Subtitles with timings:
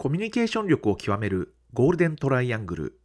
[0.00, 3.00] コミュニケーション力を極めるゴールデントライアングル。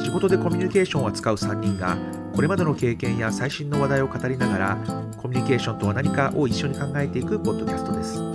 [0.00, 1.96] 仕事でコミュニケーションを扱う3人が
[2.34, 4.78] これまでの経験や最新の話題を語りながら
[5.16, 8.31] コミュニケーションとは何かを一緒に考えていくポッドキャストです。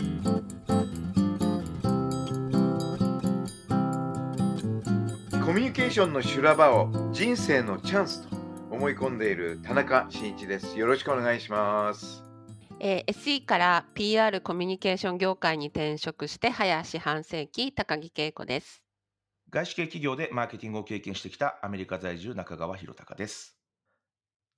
[5.98, 8.36] ションの修羅場を人生のチャンスと
[8.70, 10.78] 思い込んでいる田中真一です。
[10.78, 12.24] よろしくお願いします。
[12.80, 18.84] えー SE から PR コミュニケーション業界に転職して早四半世紀高木恵子です。
[19.50, 23.58] 外資系企業でマーケティングを経験してきたアメリカ在住中川博隆です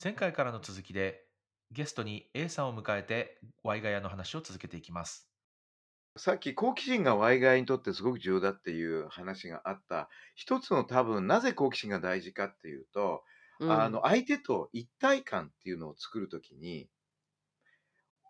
[0.04, 1.24] 前回からの続きで
[1.72, 5.29] ゲストに A さんを迎えてワイガヤの話を続けていきます
[6.18, 10.10] さっき好奇心がワイガイにとってすごく重要だっていう話があった。
[10.36, 13.24] 一つの多分なぜ好奇心が大事かっていうと、
[13.60, 16.90] うんあの相手と一体感っていうのを作るときに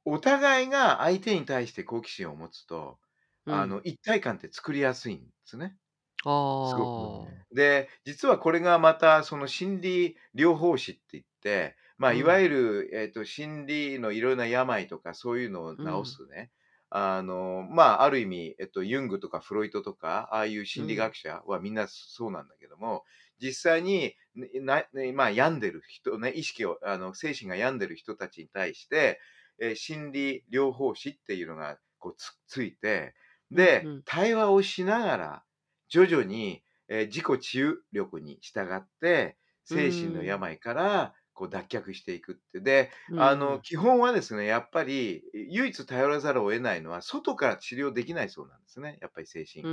[0.06, 3.00] お互いが相手に対して好奇心を持つと、
[3.46, 5.78] あの一体感って作りやすいんですね。
[6.26, 12.18] あすごで実はこれがまたその心理療法士って言って、まあ、うん。
[12.18, 16.52] いわゆる、えー、と心理のいろいろな病とかそういうのを治すね、
[16.92, 23.04] あのまあある意味、えっと、ユングとかフロイトとかああいう心理学者はみんなそうなんだけども、
[23.40, 29.20] 実際にな、ねまあ、病んでる人ね意識をあの精神が病んでる人たちに対して、
[29.60, 33.14] えー心理療法士っていうのがこうつついて
[33.52, 34.04] で、うんうん。
[34.06, 35.44] 対話をしながら
[35.90, 42.60] 徐々に、えー自己治癒力に従って精神の病からこう脱却していくって。
[42.62, 48.98] で、あの基本はですねやっぱり唯一頼らざるを得ないのは外から治療できないそうなんですね。
[49.02, 49.70] やっぱり精神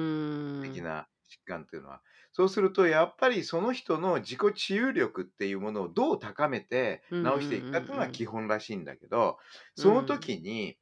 [0.60, 2.02] 的な疾患というのは。
[2.32, 9.38] そうするとやっぱりその人の自己治癒力っていうものをどう高めてうん治していくかっていうのが基本らしいんだけど
[9.74, 10.78] その時に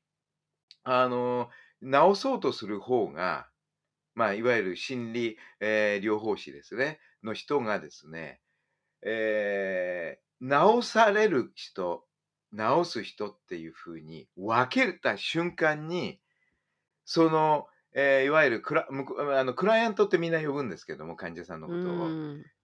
[0.84, 1.50] あの
[1.82, 3.48] 治そうとする方が
[4.14, 7.00] まあいわゆる心理、えー療法士ですね。
[7.22, 8.42] の人がですね、
[9.02, 12.04] えー治される人
[12.56, 16.20] 治す人っていうふうに分けた瞬間に
[17.04, 22.16] その、えーいわゆるクラあのクライアントってみんな呼ぶんですけども患者さんのことを、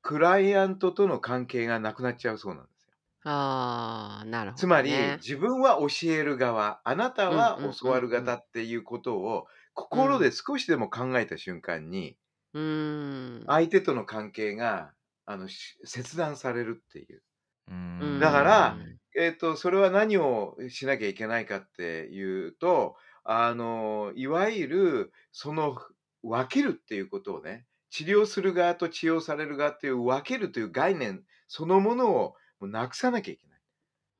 [0.02, 2.92] クライアントとの関係がなくなっちゃうそうなんですよ。
[3.24, 4.60] ああ、なるほど、ね。
[4.60, 12.16] つまり自分は教える側あなたは教わる方っていうことを心で少しでも考えた瞬間に
[12.52, 13.44] うーん。
[13.46, 14.94] 相手との関係が
[15.26, 17.22] あのし切断されるっていう。
[17.70, 18.19] うん。
[18.19, 18.78] だから、
[19.16, 25.76] えー、とそれは何をしなきゃいけないかっていうとあのいわゆるその
[26.22, 33.60] 分けるっていうことをね治療する側と治療される側っていう分けるという概念そのものをもうなくさなきゃいけない。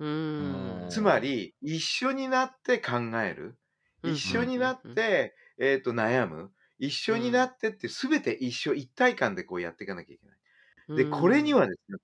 [0.01, 0.91] うーん。
[0.91, 3.57] つまり一緒になって考える。
[4.03, 6.51] うん一緒になって、えー、と悩む。
[6.79, 10.39] 一緒になってって全て一緒一体感でこうやっていかなきゃいけない。
[10.97, 11.99] でこれにはですね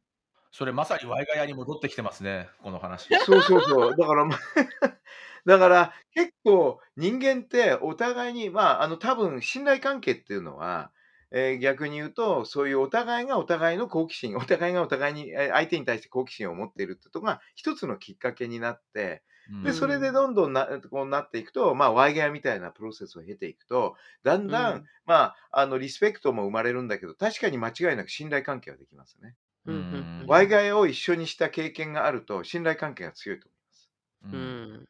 [0.56, 3.94] それまさにワイガヤに戻ってきてますねこの話そうそうそう。
[3.94, 4.38] だから、ま
[5.44, 10.92] だから結構人間ってお互いに、まあ、あの多分信頼関係っていうのは、
[11.30, 19.22] えー逆に言うと、そういうお互いがお互いの好奇心、お互いがお互いに、えー相手に対して好奇心を持っているってことが一つのきっかけになって、
[19.62, 29.36] で、それでどんどんなこうなっていくと、まあ、ワイガヤみたいなプロセスを経ていくと、だんだん、うんまあ、あの、リスペクトも生まれるんだけど、確かに間違いなく信頼関係はできますね。
[29.66, 29.84] うんうんう
[30.24, 33.90] んワイガヤを一緒にした経験があると、信頼関係が強いと思います。
[34.22, 34.38] ううん
[34.82, 34.88] ん。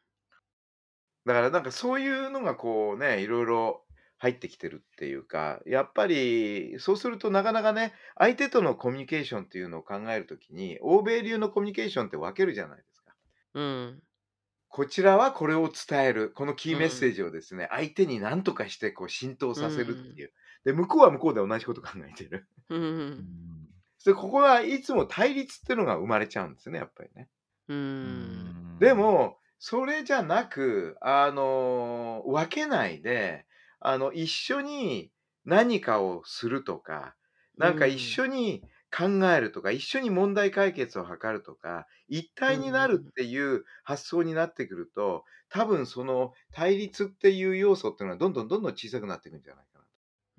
[1.26, 3.84] だからなんかそういうのがこうね、いろいろ
[4.19, 13.14] 入ってきてるっていうか、やっぱりそうするとなかなかね、相手とのコミュニケーションっていうのを考えるときに、欧米流のコミュニケーションって分けるじゃないですか。
[13.54, 14.03] うん。
[14.69, 20.32] こちらはこれを伝える、このキーメッセージをですね、相手に何とかしてこう浸透させるっていう。
[20.64, 22.49] で、向こうは向こうで同じこと考えてる。
[22.69, 23.66] うん。
[24.06, 27.29] で、ここはいつも対立っていうのが生まれちゃうんですね、やっぱりね。
[27.69, 28.79] うん。
[28.79, 33.47] でも、それじゃなく、あの、分けないで、
[33.81, 35.12] あの、一緒に
[35.44, 37.17] 何かをするとか、
[37.56, 38.62] なんか一緒に
[38.97, 49.75] 考えるとか、一緒に問題解決を図るとか、一体になるっていう発想になってくると、多分その対立っていう要素っていうのはどんどんどんどん小さくなっていくんじゃないか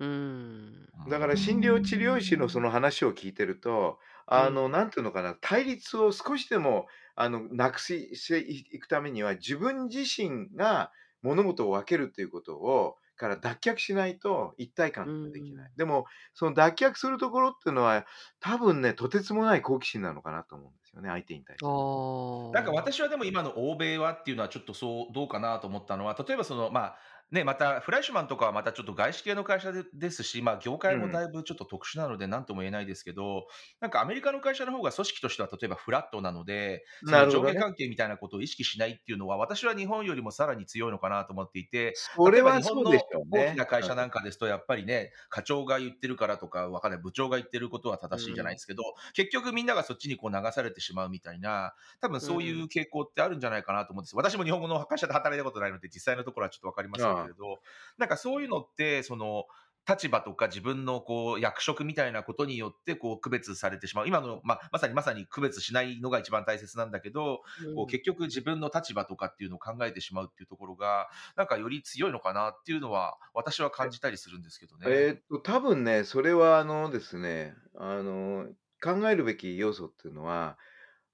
[0.00, 0.88] うん。
[1.08, 6.86] だから心療治療師のその話を聞いてると、あの、なんていうのかな、対立を少しでも、
[7.16, 10.92] あの、なくしていくためには、自分自身が
[11.22, 15.70] 物事を分けるっていうことをから脱却しないと一体感うができない。
[15.70, 15.76] ん。
[15.76, 18.06] でも、その脱却するところっていうのは、
[18.40, 22.52] 多分ね、とてつもない好奇心なのかなと思うんですよね、相手に対しての。
[22.54, 22.76] なんかああ。
[22.76, 26.98] 私はでも今の欧米はっていうのはちょっとそうどうかなと思ったのは、例えばその、まあ、
[27.30, 30.88] ね、またフライシュマンとかはまたちょっと外資系の会社でですし、まあ、業うん。
[30.88, 33.46] 界もだいぶちょっと特殊なので何とも言えないですけど、
[33.80, 37.54] なんかアメリカの会社の方が組織としては例えばフラットなので、その上下。
[37.54, 43.54] 関係みたいなことを意識しないっていうのは、私は日本よりもさらに強いのかなと思っていて、それはそうでしょう大きね。
[43.54, 43.56] うん。
[43.56, 48.82] な会社なんかですと、やっぱりね、課長が言ってるからとか、わかんない、部長が言ってることは正しいじゃないですけど、
[49.14, 52.20] 結局みんながそっちにこう流されてしまうみたいな、多分う。
[52.20, 54.16] そういううん傾向ってあるんじゃないかなと思うんです。
[54.16, 57.28] 私も日本語の会社で働いたことないので、実際のところはちょっとわかりませんけ。
[57.28, 57.58] れど、
[57.98, 59.46] なんかそういうのって、その、
[59.88, 64.08] 立場とか自分のこう役職みたいなことによってこう区別されてしまう。
[64.08, 67.86] 今の、まあ、まさにまさに区別しないのが一番大切なんだけど、こううん。
[67.86, 74.84] 結局自分の立場とかっていうのを考えてしまうっていうところが、なんかより強いのかなっていうのは、私は感じたりするんですけどね。
[74.88, 78.46] えっと、多分ね、それはあのですね、あの、
[78.82, 80.58] 考えるべき要素っていうのは、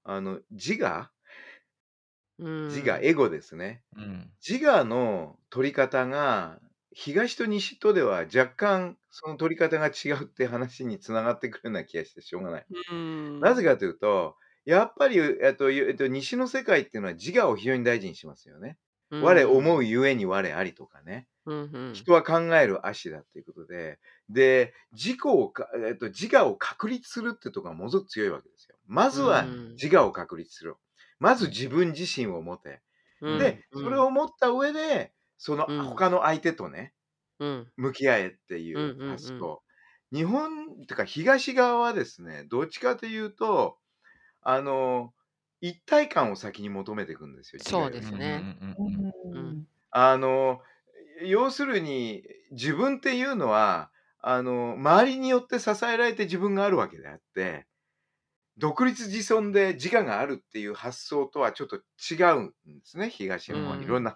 [0.03, 1.09] あの、自我
[2.39, 3.01] う自我、ん。
[3.01, 3.83] エゴですね。
[3.95, 4.35] うん。
[4.47, 6.59] 自我の取り方が、
[6.91, 12.67] 東と西とでは若干その取り方が違うって話に繋がってくるような気がしてしょうがない。
[12.69, 12.95] う
[13.41, 13.65] なぜん。
[13.65, 18.79] かというと、やっぱり、えっと、ゆえっと、西の世界っていうのは自我を非常に大事にしますよね。
[19.11, 19.79] う我思ん。
[19.79, 21.27] うゆえに我ありとかね。
[21.45, 22.07] うんうん。
[22.07, 23.99] 人は考える足だっていうことで、
[24.29, 28.77] で、自己をかえっと、自我を確立するってとこがものすごく強いわけですよ。
[28.85, 29.81] まうずはん。
[29.81, 30.75] 自我を確立する。
[31.19, 31.49] まずうん。
[31.49, 32.81] 自分自身を持て。
[33.21, 33.63] うで、ん。
[33.71, 33.83] うん。
[33.83, 36.01] それを持った上で、そのうん。
[36.01, 36.93] 他の相手とね、
[37.39, 37.71] うん。
[37.77, 39.07] 向き合えってういんうんうん。
[39.07, 39.63] う発想。
[40.13, 43.79] 日本てか東側はですね、どっちかというと、
[44.41, 45.13] あの、
[45.61, 48.49] 一体感を先に求めていくんですよ、自そうですね。
[49.91, 50.61] あの、
[51.23, 57.67] 要するに、自分っていうのは、あの、周りによって支えられて自分があるわけであって、
[58.57, 63.75] 独立自尊で自我があるっていう発想とはちょっと違うんですね、東うの方。
[63.75, 64.05] いろんん。
[64.05, 64.15] な、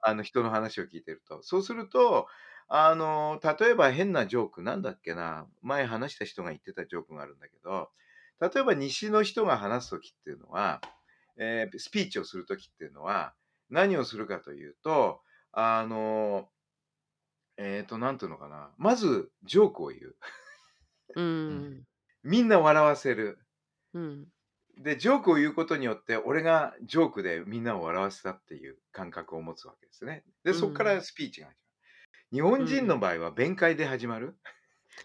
[0.00, 1.42] あの、人の話を聞いてると。
[1.42, 2.26] そうすると、
[2.68, 7.90] あの、例えば変なジョーク、なんだっけな、前話した人が言ってたジョークがあるんだけど、
[8.40, 10.80] 例えば西の人が話す時っていうのは、
[11.38, 13.34] えースピーチをする時っていうのは、
[13.70, 15.22] 何をするかというと、
[15.52, 16.50] あの、
[17.56, 18.74] えっと、なんていうのかな。
[18.76, 20.16] まず、ジョークを言う。
[21.14, 21.68] ううん。
[21.80, 21.86] ん。
[22.22, 23.45] みんな笑わせる。
[23.96, 24.32] うん。
[24.78, 30.24] で、ジョークを言うことによって、俺がジョークでみんなを笑わせたっていう感覚を持つわけですね。
[30.44, 31.02] で、うそこからん。
[31.02, 31.58] スピーチが始まる。
[32.32, 33.00] 日う本人のん。
[33.00, 34.38] 場合は弁解で始まる。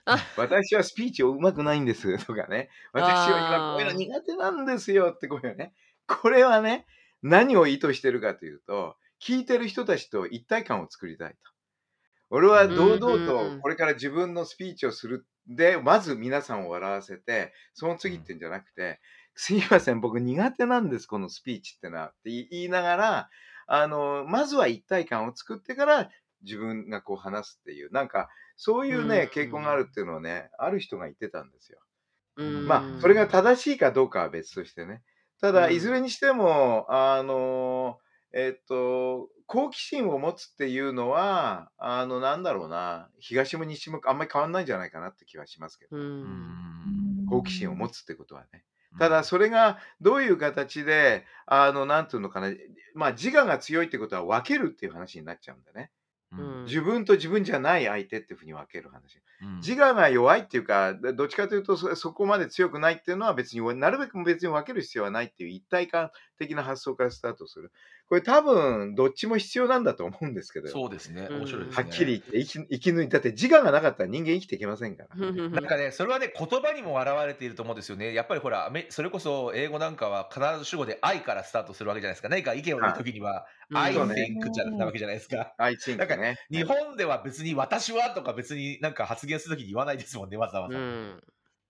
[0.06, 2.70] あ、私はスピーチをうまくないんですとかね。
[2.94, 5.74] 私は今こういうのあ苦手なんですよってこういうのね。
[6.08, 6.86] これはね、
[7.22, 11.38] 何を意図してるかというと、聞いてる人たちと一体感を作りたいと。
[12.32, 12.76] 俺はうん。
[12.76, 13.62] 堂う々とん。
[13.62, 15.28] これから自分のスピーチをする。
[15.48, 18.12] で、まず皆さんを笑わせて、そのうん。
[18.12, 19.00] 次ってんじゃなくて、
[19.36, 22.10] すいません、僕苦手なんです、このスピーチってのは。
[22.10, 23.30] って言いながら、
[23.68, 26.10] あの、まずは一体感を作ってから
[26.42, 29.90] 自分がこう話すっていう、なんか、そういううね、傾向があるん。
[29.90, 31.80] っていうのをね、ある人が言ってたんですよ。
[32.36, 33.28] ううんまあ、それがん。
[33.28, 35.04] 正しいかどうかは別としてね。
[35.42, 35.92] たうだ、いずん。
[35.92, 38.00] れにしても、あの、
[38.33, 45.90] えっと、好奇心を持つっていうのは、あの、なんだろうな、東も西もあんまり変わんないんじゃないかなって気はしますけう。
[45.92, 45.97] ど。
[47.30, 48.64] 好奇心を持つってことはね。
[49.00, 49.23] ただ、うん。
[49.23, 52.54] それがどういう形で、あの、なんていうのかな、
[52.94, 55.92] まあ、自我が強いってことは分けるっていう話になっちゃうんだね。
[56.31, 56.38] う。
[56.38, 56.66] うんん。
[56.66, 59.21] 自分と自分じゃない相手っていうふうに分ける話。
[59.42, 59.56] うん。
[59.57, 67.71] 自我が弱いっていうか、どどっちかというとそ、そこまで強くないっていうのは別に、なるべく別に分ける必要はないっていう一体感的な発想からスタートする。
[68.11, 70.68] これ多分、どっちも必要なんだと思うんですけど。
[70.68, 71.30] そうですね。
[71.31, 71.83] う面白いですね。
[71.83, 75.15] はっきり言って生き生き抜いたって自我がなかったら人間生きていけませんから。
[75.15, 78.13] なんかね、それはね、言葉にも表れていると思うんですよね。
[78.13, 82.27] やっぱりほら、それこそ英語なんかは必ず主語で I からスタートするわけじゃないですか。
[82.27, 85.53] 何か意見を言うときには、うん I think じゃなわけじゃないですか。
[85.57, 86.37] I think なんかね。
[86.51, 90.77] 日本では別に私はとか別になんか発言するときに言わないですもんね、わざわざ。
[90.77, 91.23] うん。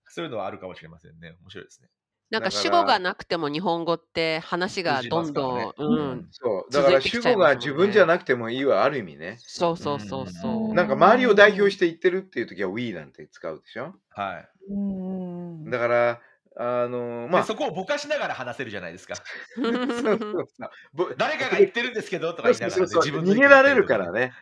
[0.08, 1.36] そういうのはあるかもしれませんね。
[1.40, 1.88] 面白いですね。
[2.32, 6.28] なんか主語がなくても日本語って話がどんますからねどん、うん。
[6.30, 6.72] そう。
[6.72, 9.36] だから主語が自分じゃなくてもいいはある意味ね。
[9.40, 10.74] そうそうそうそう。
[10.74, 15.70] なんか周りを代表して言ってるっていう時は we なんて使うでしょはい。
[15.70, 16.20] だから、
[16.56, 19.14] あのまあ、でそこをぼかしながら話せるじゃないですか。
[19.54, 20.48] そうそうそう
[20.94, 24.20] ぼ誰かが言ってるんですけどとか言いながら、ね、そうそうそう逃げられるからね。
[24.20, 24.32] ね。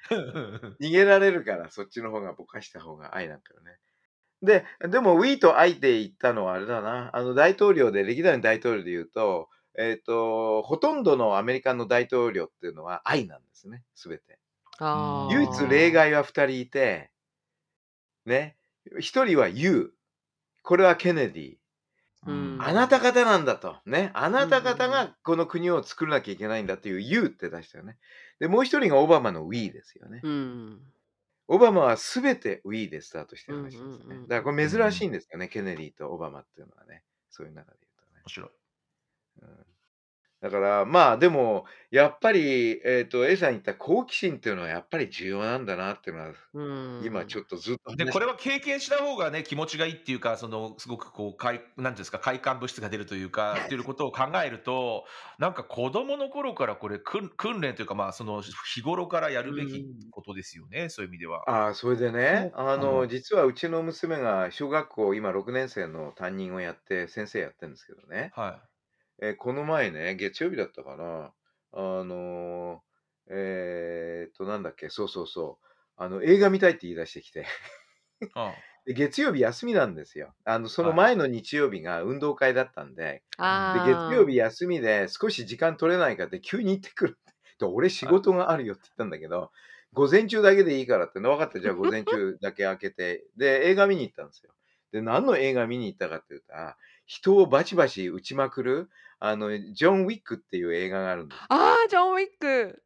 [0.81, 3.79] 逃げられるから、そっちの方がぼかした方が愛なんからね。
[4.43, 7.11] で、でも We と I で言ったのはあれだな。
[7.15, 14.39] あの大統領で、歴代の大統領で言うと、えっ、と、ほとんどのアメリカの大統領っていうのは愛なんですね、すべて。
[14.79, 15.93] あ唯一例あ。
[15.93, 17.11] 外は2人いて、
[18.27, 18.57] ね、
[18.99, 19.95] 1人は You。
[20.63, 21.57] これはケネディ。
[22.27, 23.01] うあなたん。
[23.01, 23.77] 方なんだと。
[23.87, 24.11] ね。
[24.15, 24.91] あうなんた方うん。
[24.91, 27.99] がこの国を作らなきゃいけないんだっていう You って出したよね。
[28.39, 30.21] で、もう1人がオバマの We ですよね。
[30.23, 30.81] うん。
[31.50, 34.16] オバマは全て We でスタートしてる話ですね。
[34.16, 35.04] んだからこうれ珍しん。
[35.04, 37.04] いんですよね、ケネディとオバマっていうのはね。
[37.30, 38.23] そういう中で言うとね。
[38.25, 38.50] 面白い。
[39.42, 39.66] うん。
[40.41, 47.21] だから、まあ、でも、やっぱり、えっと、A さん言った好奇心っていうのはやっぱり重要なんだなっていうのは、うん。
[47.21, 55.07] 今ちょっとずっとで、話しこれは経験した方がね、気持ちがいいっていうか、その、すごくこう、かいなんていうんですか、快感物質が出るというか、っていうことを考えると、
[55.39, 60.11] なんか子供の頃からこれ、訓訓練というか、まあ、その、日頃からやるうべきん。
[60.11, 61.47] ことですよね、そういう意味では。
[61.47, 63.09] ああ、それでね、あうの、ん。
[63.09, 68.35] 実はうちの娘が小学校、今6年生の担任をやって、先生やってるんですけどね。
[68.35, 68.70] は
[69.23, 71.35] え、この前ね、月曜日だったかな。
[71.73, 72.83] あの、
[73.31, 75.67] えっと、なんだっけ、そうそうそう。
[75.97, 77.47] あの、映画見たいって言い出してきて。
[78.21, 78.31] い。
[78.35, 80.35] あ で、月曜日休みなんですよ。
[80.45, 81.05] あの、そのはい。
[81.05, 83.25] 前の日曜日が運動会だったんで、
[83.73, 87.33] で、月曜あ日休みで少し時間取れないかって急に言ってくるって。
[87.61, 88.21] で、俺仕はい。
[88.21, 89.50] 事があるよって言ったんだけど、
[89.93, 94.55] 午前中だけでいいからって、分かった、じゃあ 午前中だけ開けて、で、映画見に行ったんですよ。
[94.93, 96.77] で、何の映画見に行ったかって言ったら、
[97.11, 98.88] 人をバチバチ撃ちまくる、
[99.19, 101.49] あの、ジョン・ウィックっていう映画があるんですよ。
[101.49, 102.83] ああ、ジョン・ウィック。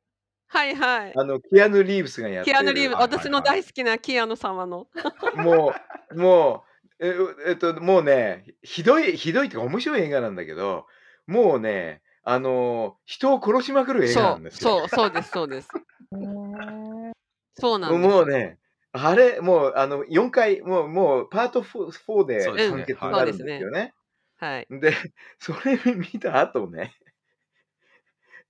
[0.48, 1.16] はいはい。
[1.16, 2.96] あの、キアヌ・リーブスがやってキアヌ・リーブ、る。
[2.96, 3.60] はいはい私のはい。
[3.60, 4.88] 大好きなキアヌ様の。
[5.32, 6.64] もう、も
[7.00, 10.86] う、えうえっと、もうね、ひどいひどいっていうか面白い映画なんだけど、
[11.26, 14.78] もうね、あの、人を殺しまくる映画なそう、んですよ。
[14.78, 15.68] そう、そうですそうです。
[17.56, 18.14] そうなんです。
[18.14, 18.58] もうね、
[18.92, 23.46] あれ、もう、あの、4回、もうもうパート4 4そうで完結になるんですね。
[23.48, 23.94] ですよね。
[24.36, 24.68] はい。
[24.68, 24.92] で、
[25.38, 26.94] それ見た後ね、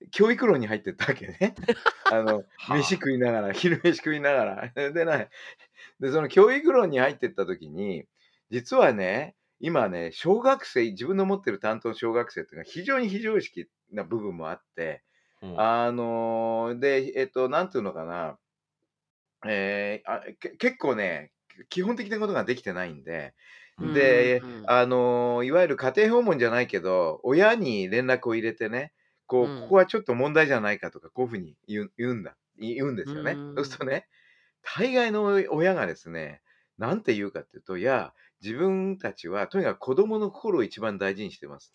[0.12, 1.54] 教育論に入ってったわけね。
[2.10, 4.90] あの、飯は食いながら、昼飯食いながら。
[4.92, 5.30] でない。
[6.00, 8.06] で、その教育論に入ってった時に、
[8.50, 15.04] 実はね、今ね、小学生、自分の持ってる担当の小学生っていうのは非常に非常識な部分もあって、
[15.42, 15.56] うん。
[15.56, 18.38] あの、で、えっと、なんていうのかな、
[19.46, 21.32] えーあけ結構ね、
[21.68, 23.34] 基本的なことができてないんで、
[23.78, 28.92] うんで、うんあの、いわゆる家庭訪問じゃないけど、親に連絡を入れてね、
[29.26, 33.32] こう、うんここはちょっと問題じゃないかとか、こういうふうに言うんだ、言うんですよね。
[33.32, 34.08] うんそうするとね、
[34.62, 36.42] 大概の親がですね、
[36.78, 41.72] なんて言うかっていうと、いや、自分たちはとにかく子供の心を一番大事にしてます。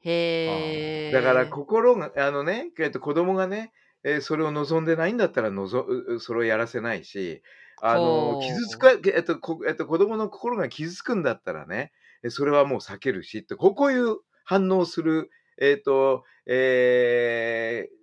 [0.00, 1.12] へえ。
[1.12, 3.72] だから心が、あのね、えっと、子供がね、
[4.04, 5.86] えーそれを望んでないんだったらのぞ
[6.20, 7.42] それをやらせないし、
[7.80, 11.92] あの、傷つか、えっと、こえっと、子供の心が傷つくんだったらね、
[12.22, 15.30] えそれはもう避けるしって、ここういう反応する、
[15.60, 17.98] えっと、えー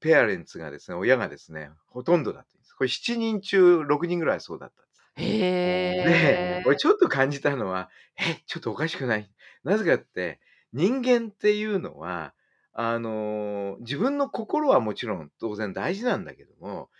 [0.00, 2.74] ペアレンツがですね、親がですね、ほとんどだって言うんです。
[2.74, 5.02] これ7人中6人ぐらいそうだったんです。
[5.16, 9.30] へでちょっと感じたのは、え、ちょっとおかしくない？
[9.64, 10.40] なぜかって、
[10.72, 12.34] 人間っていうのは、
[12.72, 16.90] あの、自分の心はもちろん当然大事なんだけども、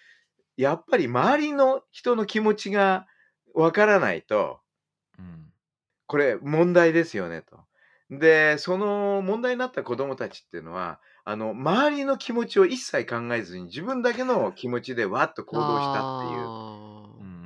[0.57, 3.07] やっぱり周りの人の気持ちが
[3.55, 4.61] わからないと、
[5.19, 5.53] うん。
[6.07, 7.65] これ問題ですよねと。
[8.11, 16.53] で、その問題になった子供たちっていうのは、あの、周りの気持ちを一切考えずに、自分だけの気持ちでわっと行動したっていう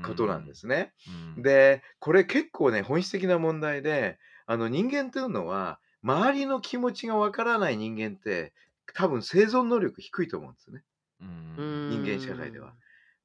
[0.02, 0.94] ことなんですね。
[1.06, 1.42] うん。
[1.42, 8.52] で、これ結構ね、本質的な問題で、あの人間というのは、周りの気持ちがわからない人間って、
[8.94, 10.82] 多分生存能力低いと思うんですね。
[11.20, 11.28] うん。
[11.88, 12.76] 人間社会では。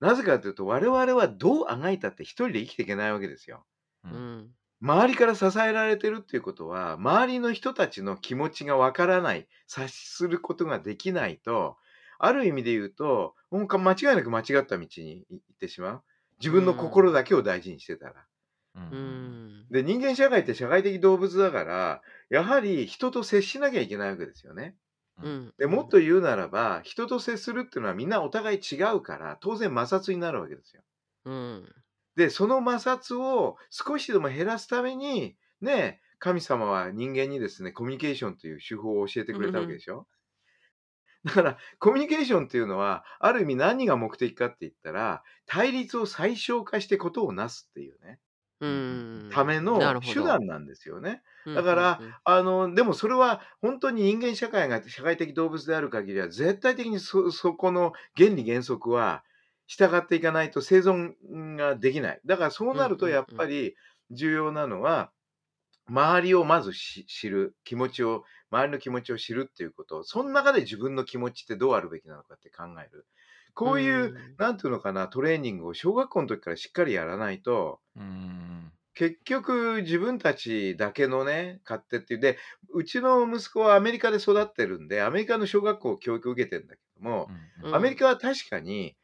[0.04, 3.66] なぜかというと、我々はどうあがいたって一人で生きていけないわけですよ。
[4.04, 4.08] う。
[4.10, 4.56] うんん。
[4.82, 11.78] 周りから支えられてるっていうことは、周りの人たちの気持ちがわからない、察することができないと、
[12.20, 16.04] ある意味で言うと、もうか間違いなく間違った道に行ってしまう。
[16.40, 18.28] 自分の心だけを大事にしてたら。
[18.76, 18.80] う。
[18.92, 19.00] うん
[19.62, 19.70] ん。
[19.70, 24.78] で、人間社会って社会的動物だから、やはり人と接しなきゃいけないわけですよね。
[25.22, 25.54] うん。
[25.58, 30.84] で、もっと言うならば、人と接するっていうのはみんなお互い違うから、当然摩擦になるわけですよ。
[31.26, 31.76] うん。
[32.16, 40.08] で、その摩擦を少しでも減らすために、ね、神様は人間にですね、コミュニケーションという手法を教えてくれたわけでしょ。
[41.24, 48.20] だから、コミュニケーションっていうのは、ある意味何が目的かって言ったら、対立を最小化してことをなすっていうね、
[48.60, 49.30] うん。
[49.30, 51.24] ための手段なんですよね。
[51.46, 59.24] うんだからうんうんあの、でもそれは本当に人間社会が社会的動物である限りは、絶対的にそそこの原理原則は
[59.68, 62.22] 従っていかないと生存ができない。
[62.26, 63.76] だからそうなるとうんうんうんやっぱり
[64.12, 65.12] 重要なのは、
[65.88, 73.08] 周りをまずし知る、気持ちを、周りの気持ちを知るっていうこと、その中で自分の気持ちってどうあるべきなのかって考える。
[73.54, 74.38] こういう、ん。
[74.38, 78.72] なんていうのかな、トレーニングを小学校の時からしっかりやらないと、うん。
[78.96, 82.20] 結局自分たちだけのね、勝手っていう。
[82.20, 82.38] で、
[82.74, 88.96] うちの息子はアメリカで育ってるんで、アメリカの小学校教育を受けてんだけども、うんアメリカは確かに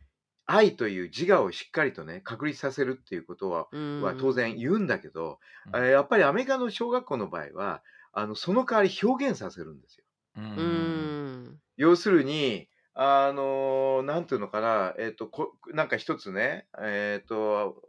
[0.45, 4.01] 愛という自我をしっかりとね、確立させるっていうことは、うん。
[4.01, 10.05] は当然言うんだけど、うんえーやっぱりアメリカの小学校の場合は、あの、その代わり表現させるんですよ。
[10.35, 10.41] う。
[10.55, 11.15] うん
[11.55, 11.61] ん。
[11.77, 12.69] 要するに、
[13.01, 17.81] あの、なんていうのかな、えっと、こなんか一つね、えっと、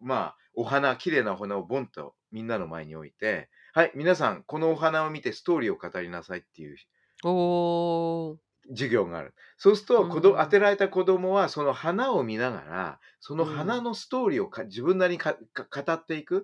[0.00, 6.76] まあ、お花、綺麗なお花をボンとみんなの前に置いて、はい、皆さん、このお花を見てストーリーを語りなさいっていう
[7.24, 8.38] おー。
[8.68, 9.34] 授業がある。
[9.56, 16.42] そうすると、子供うん当てられた子供は、その花を見ながら、そのうん花のストーリーをか自分なりにかか語っていくっ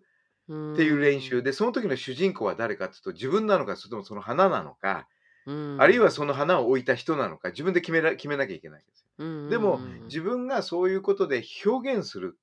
[0.53, 5.09] っていう練習で、その時の主人公は誰かっていうと、自分なのか、それともその花なのか、
[5.47, 9.25] あるいはその花を置いた人なのか、自分で決めら決めなきゃいけないんですよ。
[9.25, 12.39] のでも、自分がそういうことで表現する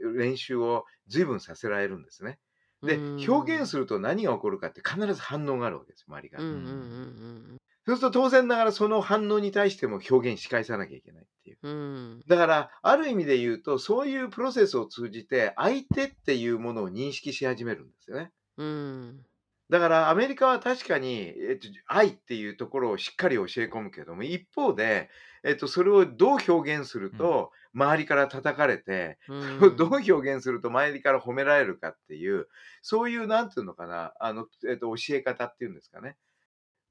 [0.00, 2.38] 練習を随分させられるんですね。
[2.82, 6.40] で、表現すると何が起こるかって必ず反応があるわけです、周りが。
[6.40, 11.58] うんうんうんそうすると当然ながらその反応に対しても表現し返さなきゃいけないっていう。
[11.62, 11.76] うんう
[12.16, 18.30] んだから、ある意味で言うと、そういうプロセスを通じて、相手っていうものを認識し始めるんですよね。
[18.58, 19.24] うん
[19.70, 25.10] だから、アメリカは確かに、えっと、愛っていうところをしっかり教え込むけども、一方で、
[25.44, 32.48] えっと、それをどう表現すると、周りから叩かれて、うん どう表現すると周りから褒められるかっていう、
[32.80, 36.16] そういう、なんていうのかな、あの、えっと、教え方っていうんですかね。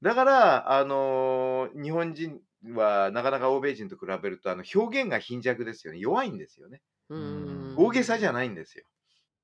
[0.02, 2.40] だから、あのー日本人
[2.74, 5.98] はなかなか欧米人と比べると、あの、表現が貧弱ですよね。
[5.98, 6.82] 弱いんですよね。
[7.08, 8.84] うん大げさじゃないんですよ。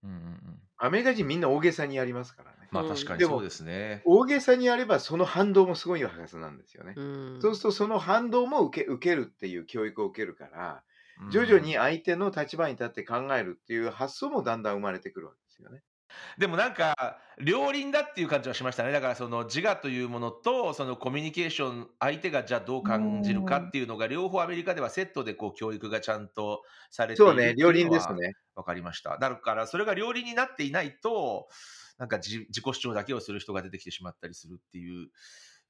[0.03, 4.03] うんうんうんアメリカ人みんな大げさにやりますからまあ確かにでもそうですね。
[4.05, 6.95] 大げさにやればその反動もすごいはずなんですよね。
[6.97, 10.83] うんそうするとその反動も受け受けるっていう教育を受けるから、
[11.21, 15.85] うん徐々に相手の立場に立って考えるっていう発想もだんだん生まれてくるわけですよね。
[16.39, 18.93] でもなんか両輪だっていう感じはしましたね。
[18.93, 28.35] だからその自我というものとそのコミュニケーション相手がじゃあどう感じるかっていうのが両方アメリカではセットでこう教育がちゃんとされているそうね、両輪ですね。
[28.55, 29.19] わかりました。
[29.19, 31.49] だからそれが両輪になっていないと
[31.99, 35.09] なんか自自己主張だけをする人が出てきてしまったりするっていう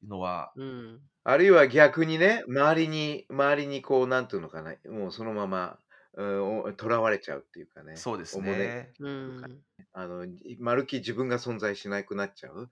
[0.07, 5.79] のは、うんあるいは逆にね、周りに、周りにこう、なんていうのかな、もうそのまま、
[6.13, 7.97] うん、とらわれちゃうっていうかね。
[7.97, 8.93] そうですねね。
[9.01, 10.27] うんあの、
[10.59, 12.55] まるっきり自分が存在しなくなっちゃう。
[12.57, 12.71] だか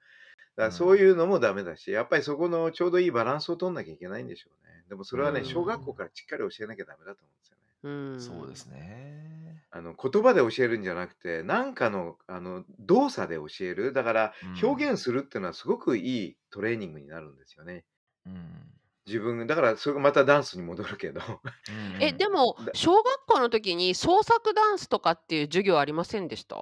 [0.56, 4.84] らうんそういうのもダメだし、やっぱりそこのちょうどいいバランスを取んなきゃいけないんでしょうね。
[4.90, 7.61] でもそれはね、うん小学校からしっかり教えなきゃダメだと思うんですよね。
[7.82, 8.20] うん。
[8.20, 9.64] そうですね。
[9.70, 13.92] あの言葉で教えるんじゃなくて、何かのあの動作で教える？
[13.92, 14.66] だからうん。
[14.66, 17.84] 表現するっていうのはすごくいいトレーニングになるんですよね。
[18.26, 18.72] うん。
[19.06, 21.20] 自分、だからそれがまたダンスに戻るけど、
[21.68, 26.56] うんえでもだ小学校の時に創作ダンスとかっていう授業ありませんでした？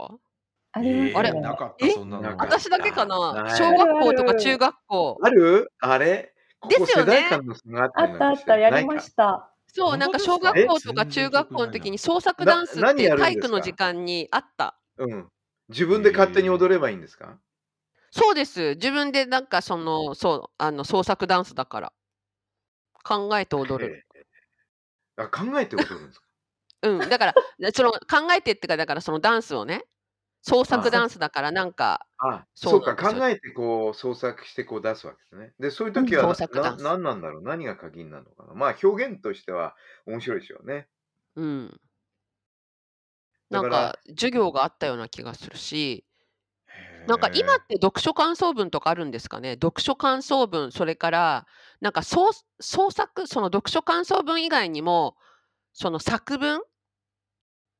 [0.72, 1.40] ありますあれね。
[1.40, 1.90] なかったえ？
[1.90, 2.22] そんなの。
[2.22, 3.54] なか私だけかな？
[3.58, 5.18] 小学校とか中学校。
[5.22, 5.72] ある？
[5.80, 6.32] あれ？
[6.60, 7.12] ここですよね。
[7.12, 9.14] 世代間の差があったあったあった、やりまし。
[9.14, 9.49] た。
[9.72, 13.46] そうなんか小学校とかえ中学校の時に創作なダンスっ何て体やるんですか？
[13.46, 14.78] 育の時間にあった。
[14.98, 15.28] うん。
[15.68, 17.38] 自分で勝手に踊ればいいんですか、
[18.10, 18.74] そうです。
[18.74, 21.92] 自分でなんかそのそうあの創作ダンスだから。
[23.04, 24.06] 考えて踊る。
[25.16, 26.26] あ考えて踊るんですか？
[26.82, 27.08] うん。
[27.08, 27.34] だから
[27.72, 29.84] その考えてってかだからそのダンスをね
[30.42, 35.52] 創作ダンスだからなんかあ、そそううか、考えてこう創作してこう出すわけですね。
[35.58, 36.82] で、そういう時は創作ダンス。
[36.82, 37.42] な何なんだろう？
[37.42, 38.54] 何が鍵になるのかな？
[38.54, 39.74] まあ表現としては
[40.06, 40.88] 面白いでしょうね。
[41.36, 41.80] うん。
[43.50, 46.06] なんだからか授業があったような気がするし
[47.08, 49.54] なんか今って読書感想文とかあるんですかね？
[49.54, 51.46] 読書感想文それから
[51.80, 55.16] なんか創創作その読書感想文以外にも
[55.72, 56.60] その作文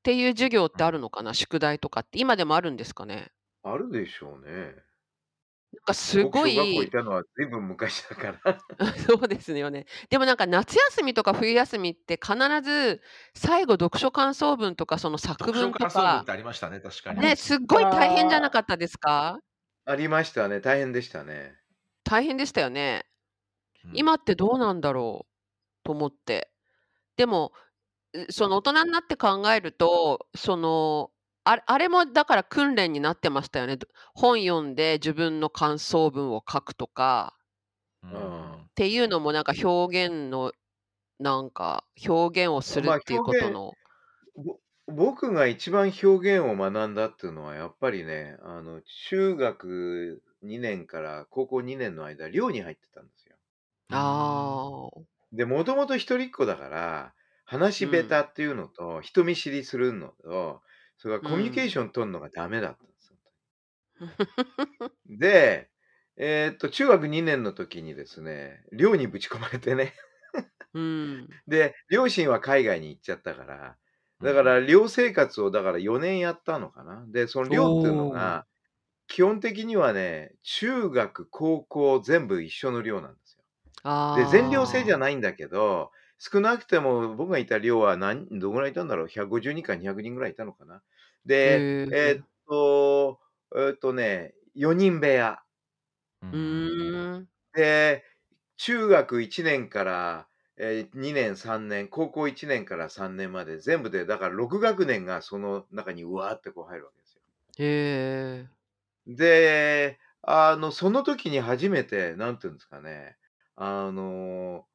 [0.01, 3.31] っていう授業ってあるのかな宿題とかって今でもあるんですかね？
[3.63, 4.75] あるでしょうね。
[5.73, 8.59] なんかすご僕小学校いいたのは随分昔だから。
[9.07, 13.01] そうですよねでもなんか夏休みとか冬休みって必ず
[13.35, 17.21] 最後読書感想文とかその作読書文とか感想文ってありましたね、確かに。
[17.21, 19.39] ねすっごい大変じゃなかったですか？
[19.85, 20.61] ありましたね。
[20.61, 21.55] 大変でしたね。
[22.05, 23.07] 大変でしたよね
[23.85, 25.85] うん今ってどうなんだろう？
[25.85, 26.51] と思って。
[27.17, 27.53] でも、
[28.15, 31.13] うその大人になって考えると、その、
[31.45, 33.77] あれあれもだから訓練になってましたよね。
[33.77, 37.35] ど本読んで自分の感想文を書くとか
[38.03, 40.53] うんっていうのもなんか表現の
[41.19, 43.79] なんか表現をするまあっていうことの、
[44.37, 53.37] ぼ僕が一番表現を学んだっていうのはやっぱりね、あの中学2年から高校2年の間、寮に入ってたんですよ。
[53.91, 55.01] ああ、
[55.33, 57.15] で、もともと一人っ子だから、
[57.51, 57.91] 話うん。
[57.91, 60.63] 下手っていうのと、人見知りするのと、
[60.99, 61.71] それかうらコミュニケーん。
[61.71, 63.19] ション取るのがダメだったんですよ。
[65.07, 65.71] で、
[66.17, 69.95] えっと、中学2年の時にですね、寮にぶち込まれてね。
[70.73, 71.29] うん。
[71.47, 73.79] で、両親は海外に行っちゃったから、
[74.23, 74.51] だかうん。
[74.51, 77.07] ら寮生活をだから4年やったのかな。
[77.09, 78.37] で、その寮っていうのおお。
[78.37, 78.47] が、
[79.09, 83.45] 基本的にはね、中学、高校全部一緒の寮なんですよ。
[84.15, 84.99] で、全寮制じゃああ。
[84.99, 90.83] ないんだけど、少なくても僕がいた寮は何どのぐらいいたんだろう、150人か200人ぐらいいたのかな。
[91.25, 92.31] で、へえっえ。
[92.47, 93.21] と、
[93.57, 95.43] えっとね、4人部屋。
[96.23, 96.71] ううーん。
[97.17, 97.29] ーん。
[97.55, 98.05] で、
[98.57, 100.29] 中学1年から、
[100.59, 107.23] ええ、2年、3年、高校1年から3年まで全部で、だから6学年がその中にうわってこう入るわけですよ。
[107.59, 107.65] へ
[108.47, 108.51] え。
[109.07, 113.17] で、あの、その時に初めて、なんていうんですかね、
[113.57, 114.67] あの、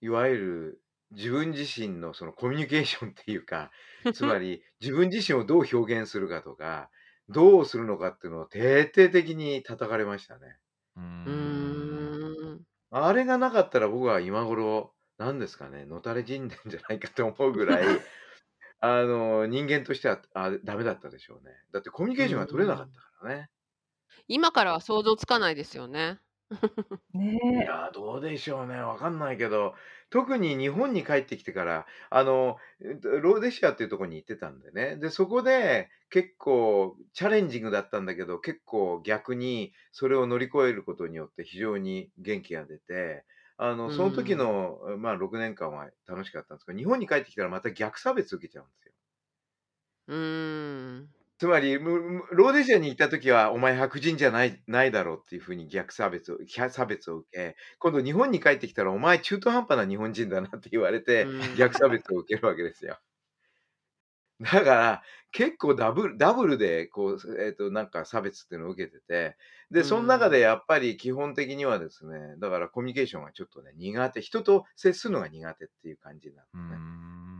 [0.00, 3.70] いわゆる自分自身のそのコミュニケーション っていうか、
[4.12, 6.90] つまり自分自身をどう表現するかとか、
[7.28, 10.58] どうするのかっていうのを徹底的に叩かれましたね。
[10.96, 11.02] うー。
[11.26, 12.66] うんーん。
[12.90, 18.04] あれがなかったら僕は今頃、なんですかね、のたれ死んでんじゃないかと思うぐらい、
[18.80, 21.52] あの、人間としては、あ、ダメだったでしょうね。
[21.72, 22.92] だってコミュニケうーションが取れなかっん。
[22.92, 23.50] たからね。
[24.28, 26.20] 今からは想像つかないですよね。
[27.60, 27.78] いねえ。
[27.78, 29.74] や、どうでしょうね、わかんないけど、
[30.10, 34.96] 特に日本に帰ってきてから、あの、えっと、ローデシアっていうとこに行ってたんでね。
[34.96, 43.24] で、そこで結構チャレンジングだったんだけど、結構逆にそれを乗り越えることによって非常に元気が出て、
[43.56, 44.36] あの、うその時ん。
[44.36, 48.92] の、まあ、6年間は楽しかったんですけど、日本に帰ってきたらまた逆差別受けちゃうんですよ。
[50.08, 51.17] うーん。
[51.38, 61.40] つまり、むむローデシアに行った時は、お前白人じゃないないだろうっていう風に逆差別をひゃ差別を受け、今度日本に帰ってきたら、お前中途半端な日本人だなって言われうて、ん。
[61.54, 62.98] 逆差別を受けるわけですよ。
[64.40, 69.36] だから、結構ダブルダブルでこう、えっと、なんか差別っていうのを受けてて、
[69.70, 70.40] で、うそん中でん。
[70.40, 76.82] やっぱり基本的にはですね、だからコミュニケーションがちょっとね、苦手、人と接するのが苦手っていう感じなんですね。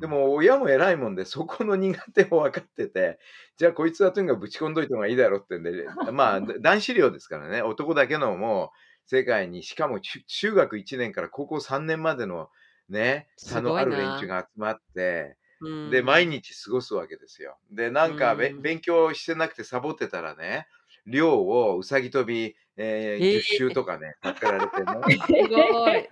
[0.01, 0.09] でん。
[0.09, 3.19] も親も偉いもんで、そこの苦手を分かってて、
[3.57, 12.51] じゃあこいつはとにかくぶち込んどいた方がいいだろうってんで、 まあ、だ男子寮ですからね、男だけのもう世界に、しかも中学1年から高校3年までの
[12.89, 14.29] ね、差のある連中な。
[14.29, 15.38] が集まって、う
[15.85, 16.29] で、毎ん。
[16.29, 17.59] 日過ごすわけですよ。
[17.71, 18.62] で、うなんかべん。
[18.62, 20.66] 勉強してなくてサボってたらね、
[21.07, 23.73] 寮をうさぎ跳び、ええ、え10周え。
[23.73, 24.97] とかね、させられてね。
[25.27, 26.09] すごい。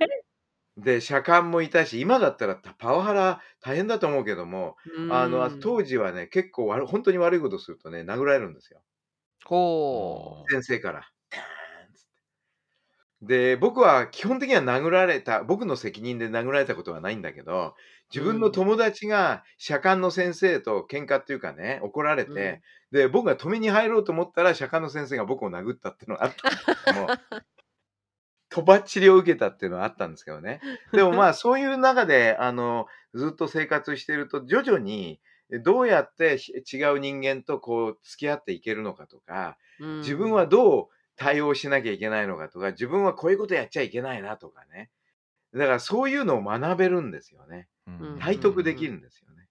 [0.77, 5.71] で、左官もいたし、今だったらたパワハラ大変だと思うけども、うあの、あ、ん。
[5.71, 8.83] 当時はね、結構わるほんとに悪いことするとね、殴られるんですよ。
[9.45, 10.57] ほう。
[10.59, 11.11] 先生から。
[13.27, 17.75] で、僕は基本的には殴られた僕の責任で殴られたことはないんだけど、
[18.15, 18.25] 自うん。
[18.25, 22.53] 分の友達が左官の先生と喧嘩っていうかね、怒られうん。
[22.53, 22.63] て、
[22.93, 27.15] で、僕が止めに入ろうと思ったら、左官の先生が僕を殴ったっていうのがあったんですけども
[28.49, 30.63] とばっちりを受けたっていうのはあったんですけどね。
[30.95, 35.21] でも、まあ、そういう中で、あの、ずっと生活してると、徐々に、
[35.53, 40.47] え、どうやってひ違う人間とこう付き合っていけるのかとか、う自分はん。
[40.47, 44.91] どう対応しなきゃいけないのかとか、自分はこういうことやっちゃいけないなとかね。
[45.55, 47.69] だからそういうのを学べるんですよね。
[48.21, 49.49] 体ふ得できるんですよね。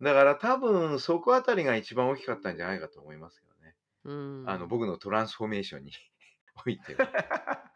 [0.00, 3.74] だから多分そこあたりが一番大きかったんじゃないかと思いますけどね。
[4.04, 4.68] うあの、ん。
[4.68, 5.92] 僕のトランスフォーメーションに
[6.66, 7.08] おいては。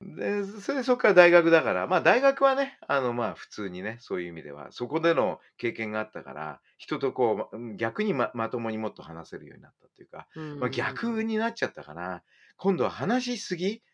[0.00, 10.72] で、それでそっから大学だから、まあ、大学はね、あの、まあ、普通にね、そういう意味では、そこでの経験があったから、人とこう、逆にままともにもっと話せるようになったっていうか、うま、ん。
[10.72, 12.22] 逆になっちゃったかな。
[12.56, 13.82] 今度は話しすぎ？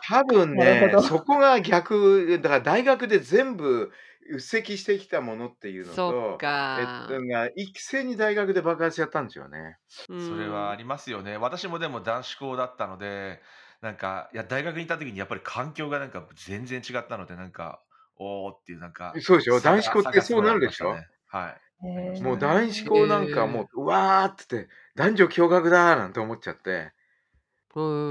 [0.00, 0.96] 多分ね。
[0.98, 3.92] そこが逆だから大学で全部
[4.30, 7.20] うっせきしてきたものっていうのそっと、えっか。
[7.20, 9.78] とが、一斉に大学で爆発しちゃったんですよね。
[10.08, 10.76] うそれはあん。
[10.76, 11.36] りますよね。
[11.36, 13.40] 私もでも男子校だったので、
[13.80, 17.82] なんか、いや、大学に行った時にやっぱり環境がなんか全然違ったので、なんか、
[18.16, 21.00] おおっていうなんか、そうでしょ、差が男子校ってそうなるでしょ？
[21.00, 21.08] ね。
[21.26, 21.60] はい。
[21.98, 22.38] ありましへもう。
[22.38, 23.68] 男子校なんかも。
[23.74, 26.92] う、うわってて、男女共学だなんて思っちゃって。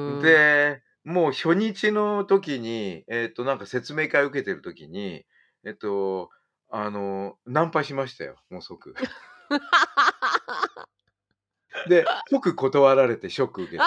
[0.05, 5.25] で、もう初日の時に、えっと、なんか説明会受けてる時に、
[5.65, 6.29] えっと、
[6.69, 8.93] あの、ナンパしましたよ、もう即。
[11.87, 13.83] で、即断られてショック受けて。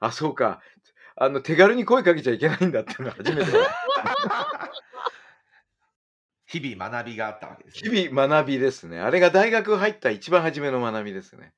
[0.00, 0.60] あ、そうか。
[1.16, 3.52] あの、手軽に声かけちゃいけないんだってのは初めて
[6.46, 7.90] 日々学びがあったわけですね。
[7.90, 9.00] 日々学びですね。
[9.00, 11.52] あれが大学入った一番初めの学びですね。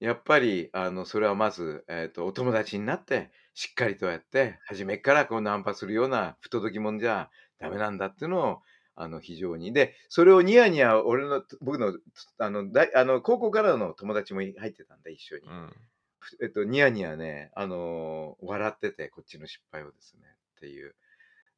[0.00, 8.58] やっぱり、あの、それはまず、えっと、お友達になって、しっかりとやって、初めっからこうナンパするような不届き者じゃダメなんだっていうのを、
[8.94, 9.72] あの、非常に。
[9.72, 11.92] で、それをニヤニヤ、俺の、僕の、
[12.38, 15.48] あの、だいあの高校からの友達も入ってたんで、一緒に。
[15.48, 15.72] うん。
[16.40, 20.22] えっと、ニヤニヤね、あのー笑ってて、こっちの失敗をですね、
[20.58, 20.94] っていう。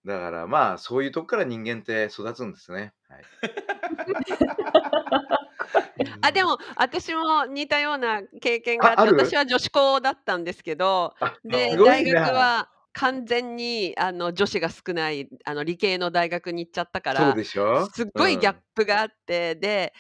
[0.06, 2.94] だからまあ、そういうとこから人間って育つんですね。
[3.10, 3.24] はい。
[6.22, 12.04] あ、でも、私も似たような経験がああ、って、私は女子校だったんですけど、あ、で、大。
[12.04, 17.38] 学は完全にあの女子が少ない、あの理系の大学に行っちゃったかそうら、
[17.74, 18.62] すっうごいギャッん。
[18.74, 19.92] プがあって、で、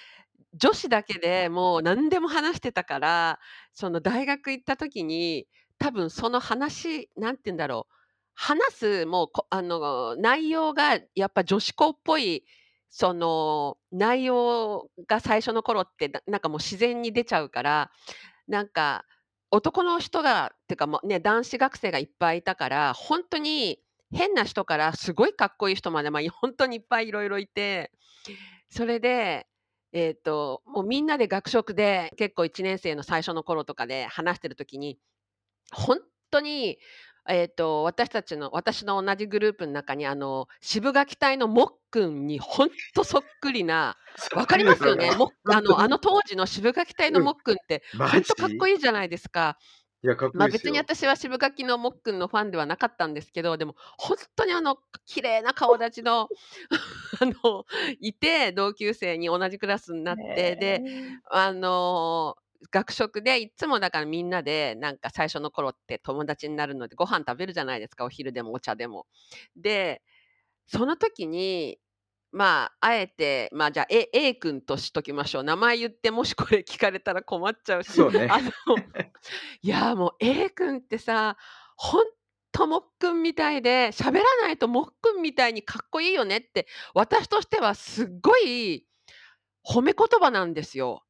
[0.54, 3.40] 女子だけでもう何でも話してたから、
[3.72, 7.94] その大学行った時に、多分その話、なんて言うんだろう、
[8.34, 12.44] 話すもうこあの内容がやっぱ女子校っぽい
[12.90, 17.90] その内容が最初の頃ってなんかもう自然に出ちゃうから
[18.48, 19.04] なんか
[19.52, 23.78] 男の人がっていうかもうね男子学生がいっぱいいたから本当に
[24.12, 27.92] 変な人からすごいかっこいい人まで、まあ、本当にいっぱいいろいろいて
[28.68, 29.46] それで、
[29.92, 34.98] えー、ともうみんなで学食で結構1年生の最初の頃とかで話してる時に
[35.72, 35.98] 本
[36.30, 36.78] 当に
[37.28, 45.10] えっと、私たちの私の同じグループの中に、あの、渋垣隊のもっくんにほんとそっくりな、そ分っかりますよね。
[45.12, 47.24] もあのあの当時の渋垣隊のうん。
[47.24, 48.68] もっくんって、マほんとかっこジ？
[48.68, 49.58] いいじゃないですか。
[50.02, 50.70] いや、かっこま、いいですよ。
[50.70, 56.30] 別に私は渋垣のもっくんのファンではなかったんですけど、でもほんとにあの綺麗な顔立ちの
[57.20, 57.66] あの、
[58.00, 60.84] いて、同級生に同じクラスになっへて、で、
[61.16, 61.20] え。
[61.30, 62.36] あの、
[62.72, 69.06] 学食でいっつもだからみんなでなんか最初の頃って友達になるのでご飯食べるじゃないですか、お昼でもお茶でも。
[69.56, 70.02] で、
[70.72, 71.78] その時に、
[72.32, 75.42] まあ、あえて、ま、じゃあ、A A 君としときましょう。
[75.42, 78.28] 名前言ってもしこれ聞かれたら困っちゃうし、そうね。
[78.30, 78.50] あの、
[79.62, 81.36] いやもう A 君ってさ、
[81.76, 82.04] ほん
[82.52, 88.86] ともっくんみたいで、喋らないともっくんみたいにかっこいいよねって、私としてはすっごい
[89.68, 91.02] 褒め言葉なんですよ。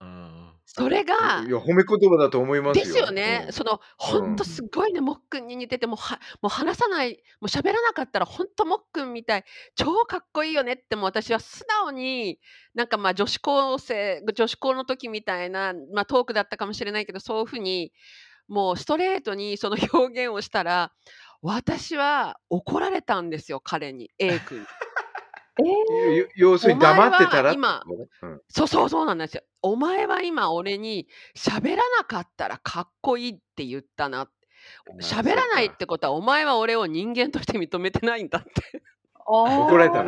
[0.00, 0.33] うんうん。
[0.66, 3.12] それいがいや、褒め言葉だと思いまですすよよ。
[3.12, 3.46] ね。
[3.50, 4.18] そのうん。
[4.18, 4.60] ほんとうん。
[4.60, 9.44] すっごいね、もっくんに似てて、もうはもう話さない、もう喋らなかったらほんともっくんみたい、
[9.76, 12.40] 超かっこいいよねってもう私は素直に、
[12.74, 17.92] なんか、ま、女子高生女子校の時みたいな、ま、トークだったかもしれないけど、そう風に、
[18.48, 20.92] もうストレートにその表現をしたら、
[21.42, 24.68] 私は怒られたんですよ、彼に、A 君。
[25.58, 26.28] えゆゆえ！
[26.36, 27.84] 要するに黙ってたはら今。
[28.22, 28.42] うん。
[28.48, 29.42] そうそう、そうなんですよ。
[29.66, 34.18] お前は今俺に喋らなかったらかっこいいって言ったな。
[34.18, 34.28] な
[35.00, 35.34] 喋。
[35.34, 38.82] らないってことはお前は俺を人間として認めてないんだって。
[39.24, 40.04] 怒られた。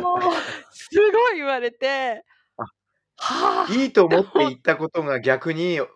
[0.69, 2.23] すごい言われて、
[2.57, 2.63] あ、
[3.15, 5.87] はあいいと思って言ったことが逆にそう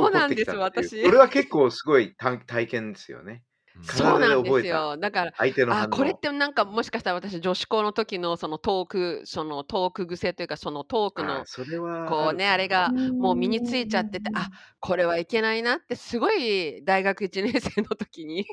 [0.00, 1.04] 怒ってなんです、きたっていう、私。
[1.04, 3.44] これは結構すごい体験ですよね。
[3.76, 3.82] うん。
[3.82, 4.52] そうなんで。
[4.52, 4.96] すよ。
[4.96, 6.20] だから、あ、相手の反これっ応。
[6.20, 12.48] てなんかもしかしたら私女子校の時のそのトークそのトーク癖というか、そのトークああ、のそれはあこうね。
[12.48, 14.58] あれがうもう身についちゃってて、あ、ん。
[14.80, 18.46] これはいけないなってすごい大学1年生の時に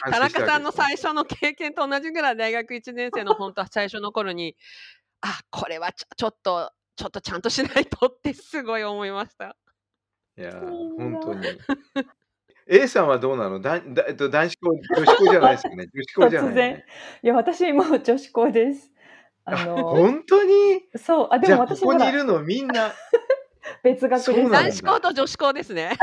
[0.00, 0.52] 反 田省したわけですね。
[0.52, 4.56] 中さんの最初の経験と同じぐらい大学1年生のほんとは最初の頃に、
[5.22, 9.56] あ、これはちょちょっとちょっとちゃんとしないとってすごい思いました。
[10.38, 11.04] いや、みんな。
[11.04, 11.66] ほんとに。
[12.68, 13.60] A さんはどうなの？
[13.60, 15.86] だんだえっと、男子校女子校じゃないですよね。
[15.94, 16.54] 女子校じゃ突然。
[16.54, 16.84] ないよね。
[17.22, 18.90] いや、私も女子校です。
[19.44, 20.82] ああ、のほんとに？
[20.96, 22.92] そう、あ、でも私ほらこにいるのみんな
[23.82, 24.82] 別学です男子。
[24.82, 25.96] 校と女子校ですね。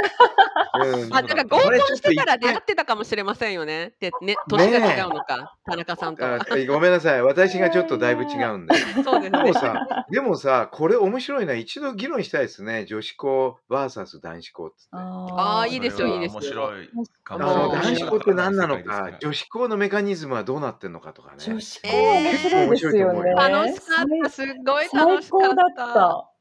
[0.73, 1.13] うん。
[1.15, 1.35] あ、そうだった。
[1.35, 3.93] だから合コンしてたら出会ってたかもしれませんよね。
[3.99, 6.25] で、ね、年が違ねうのか、田中さんと
[6.67, 7.21] ごめんなさい。
[7.21, 8.75] 私がちょっとだいぶ違ねうんで。
[9.03, 9.43] そうですね。
[9.43, 11.53] でもさでもさ、これ面白いな。
[11.53, 12.85] 一度議論したいですね。
[12.85, 14.89] 女子校 VS 男子校っつって。
[14.93, 16.41] あああ、いいですよいいですよ。
[16.41, 16.89] 白い
[17.25, 19.17] 男子校って何なのか。
[19.19, 21.37] 女子校のメカニズムはどうなってんのかとかね。
[21.37, 23.35] 女子校え面白い結構面ですよ白いと思うよ。
[23.35, 23.73] 楽ね。
[23.75, 24.29] しかった。
[24.29, 25.41] すっごい最楽しかっ。
[25.41, 26.32] 高だったた。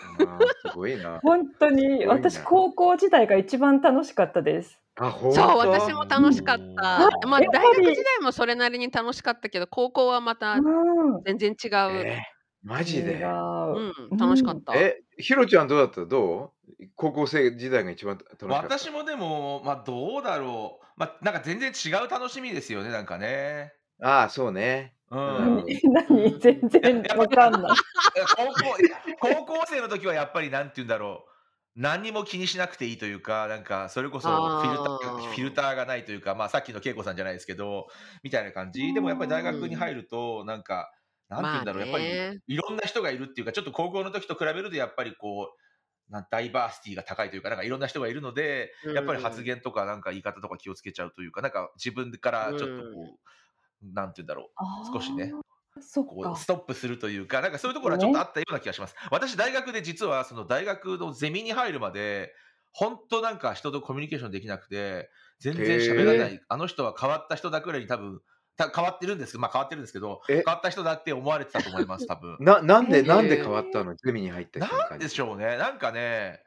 [0.00, 1.22] ああ、すごいな。
[1.22, 2.40] ほんとに、すごい私な。
[2.40, 4.82] 高校時代が一番楽しかったです。
[4.98, 5.92] あ、ほんそう、私と？
[5.92, 6.58] も楽しかっ
[6.98, 7.26] あ、た。
[7.28, 11.26] やまあ、っ大学時代もそれなりに楽しかったけど、高校はまたうん。
[11.26, 11.68] 全然違
[12.02, 12.08] う。
[12.08, 12.22] え、
[12.62, 13.36] マジ違で？
[13.72, 14.08] うう。
[14.08, 14.60] ん、楽しかうん。
[14.60, 14.74] った。
[14.74, 16.06] え、ひろちゃんどうだった？
[16.06, 16.86] どう？
[16.96, 18.78] 高校生時代が一番た楽しかった？
[18.78, 20.86] 私もでも、ま、どうだろう。
[20.96, 23.72] ま、なんか全然違う楽しみですよね、なんかね。
[24.00, 24.95] ああ、そうね。
[25.10, 25.16] う。
[25.16, 25.76] うんん。
[25.92, 26.38] 何？
[26.38, 27.72] 全いや、然わかんない。
[28.34, 28.76] 高校
[29.20, 31.26] 高校生の時はやっぱり何て言うんだろ
[31.76, 37.88] う、何にも気にしなくていいというか、なんかそれこそフィルターフィルあターがないというか、まあ、さっきの恵子さんじゃないですけど、
[38.22, 38.92] みたいな感じ。
[38.94, 39.76] でもやっぱり大学にん。
[39.76, 40.92] 入ると、なんか、
[41.28, 42.40] 何て言うまあんだろう、やっぱりね。
[42.46, 45.54] いろんな人がいるっていうか、ちょっと高校の時と比べるとやっぱりこ
[46.10, 53.28] う、なんダイバーシティが高いというか、なんかいろんな人がいるので、やっぱり発うん言とかなんか言い方とか気をつけちゃうというか、なんか自分からちょっとこう、
[53.82, 54.50] なんて言うんだろ
[54.90, 55.32] う、少しね、
[55.80, 58.94] そこうストップするというか、なんかそういうところはちょっとあったような気がします。
[59.10, 62.32] 私、大学で実はその大学のゼミに入るまで、
[62.72, 65.10] 本当なんか人とコミュニケーションできなくて、
[65.40, 68.20] 全然喋らない、あの人は変わった人だくらいに多分、
[68.56, 69.32] た変わってるんです。
[69.32, 70.36] けど、まあ変わってるんですけど、え？
[70.36, 72.36] 変わった人だって思われてたと思います、多分。
[72.40, 73.06] な、なんで、へー。
[73.06, 73.94] なんで変わったの？
[73.96, 76.42] ゼミに入った瞬間なんにでしょうね、なんかね、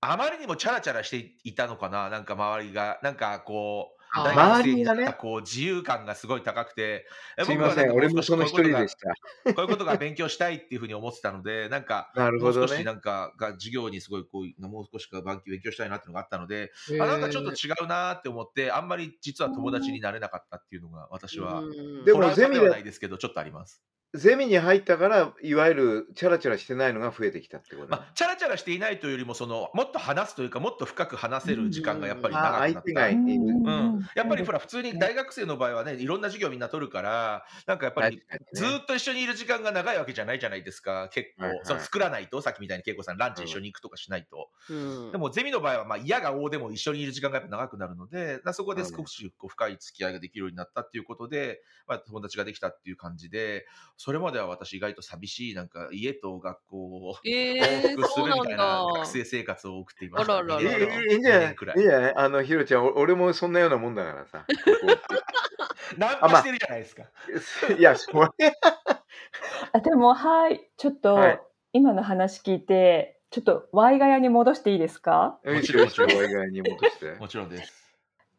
[0.00, 9.10] あまりにもチャラチャラしていたのかな、なんか周りが、なんかこう、大学生周りがねこう自由感がすごい高くて、えすいません、俺もその一人でこした。
[9.44, 12.58] ういうことがこういうことが勉強したいっていうふうに思ってたので、なんか、なるほどね。
[12.60, 23.82] もう少しなんかが授業にすごいこうもう少しか勉強したいなっていうのがあったので、へあなんかちょっとー違うなって思って、あんまり実は友達になれなかったっていうのが私は、うんでもゼミでないですけど、ちょっとあります。
[24.14, 32.64] ゼミに入ったから、いわゆるチャラチャラしてないのが増えてきたってことだまあ、チャラチャラしていないというよりもその、もっと話すというか、もっと深く話せる時間がやっぱり長くなった。
[32.64, 33.18] あ相手がいる。
[33.20, 38.22] うん、やっぱりほら、普通にね大学生の場合はね、いろんな授業みんな取るから、なんかやっぱり
[38.54, 41.64] ずーっと一緒にいる時間が長いわけじゃないじゃないですか、結構、はいはい。
[41.64, 44.48] その作らないと、さっきみたいに恵子さん、ランチ一緒に行くとかしないと。
[44.70, 45.12] うん。
[45.12, 53.66] でもゼミの場合は、まあ、嫌が応でも一緒にいる時間がやっぱ長くなるので、なそこで少しこう深い付き合いができるようになったっていうことで、まあ、友達ができたっていう感じで、
[54.00, 56.76] それまでは私意外と寂しい、なんか家と学校
[57.10, 58.84] をえ往ー、復するみたいなだ。
[59.00, 64.44] 学生生活を送っていました、あららいいんじゃないいいいんじゃないあの、ひろちゃん、お俺もそんなようなもんだからさ。
[64.80, 65.02] こ
[65.98, 67.04] ナンあまあパしてるじゃないですか。
[67.66, 68.28] こいや、それ、
[69.72, 71.40] あでもはいちょっと、はい
[71.74, 75.38] 今の話聞いてちょっとワイガヤに戻していいですか？
[75.44, 77.12] もちろんもちろん以外に戻して。
[77.20, 77.87] もちろんです。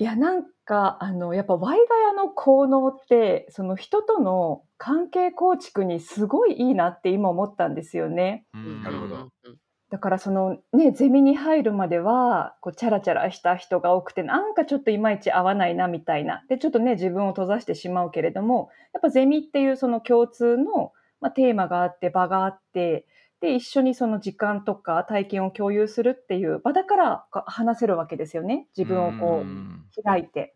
[0.02, 8.46] いやなんかあのやっぱワイガヤの効能ってその人との関係構築にすごいいいなって今思ったんですよね。
[8.54, 8.82] うん。
[8.82, 9.16] なるほど。
[9.16, 9.58] うん。
[9.90, 16.46] だからそのねゼミに入るまではこうチャラチャラした人が多くてなんかちょっといまいち合わないなみたいな。
[16.48, 23.06] でちょっとね自分を閉ざしてしまうけれどもやっぱゼミっていうその共通の、まあ、テーマがあって場があって
[23.42, 28.68] で一緒にその時間とか体験を共有するっていう場だから話せるわけですよね。
[28.78, 30.56] 自分をこんう開いて。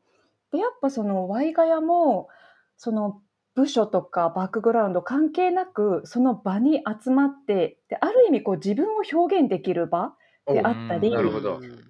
[0.51, 2.27] でやっぱそのワイガヤも
[2.77, 3.21] その
[3.55, 10.15] 部署とかバックグラウンド関係なくその場に集まってである意味こう自分を表現できる場
[10.47, 11.11] であったり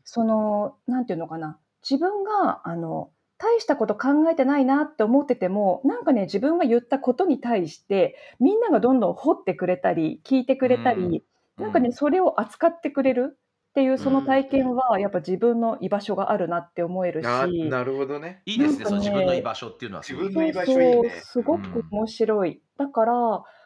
[0.03, 1.59] そのなんていうのかな。
[1.87, 3.11] 自分があの
[3.43, 11.23] 大したこと考えてないなって思っててもなんかね自分が言ったことに対してみんながどんどん掘ってくれたり聞いてくれたり、
[11.57, 13.37] なんかねそれを扱ってくれる
[13.71, 17.25] っていうその体験はやっぱ自分の居場所があるなって思えるし。
[17.25, 18.43] ななるほどね。
[18.45, 20.27] いいですね、なんかねその自分の居場所っていうのはすごい。
[20.27, 22.61] 自分の居場所いいねすごく面白い。
[22.77, 23.13] だから、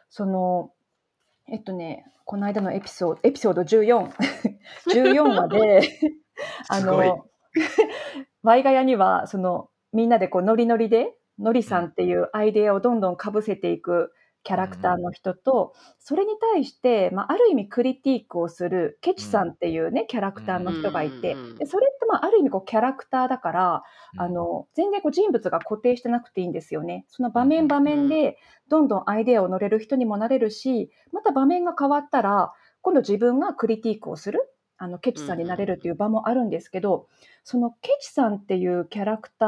[0.08, 0.72] その、
[1.46, 4.10] えっとね、この間のエピソード、エピソード14、
[4.92, 5.80] 14話で、
[6.68, 7.27] あすごいの、
[8.42, 23.82] ワイガヤには、その、みんなでこう、ノリノリで、ノリさんっていうアイデアをどんどんかぶせていくキャラクターの人と、それに対して、まあ、ある意味クリティークをするケチさんっていうね、キャラクターの人がいて、でそれってまあある意味こうキャラクターだから、
[24.14, 24.20] うん。
[24.20, 27.04] あの全然こう人物が固定してなくていいんですよね。
[27.08, 34.40] その場うん面場面でどんどんアイデアを乗れる人にもなれるし、また場面が変わったら今度自分がクリティークをする
[34.78, 37.08] あのケチさんになれるっていう場もあるんですけど、
[37.44, 39.46] そのケチさんっていうキャラクタ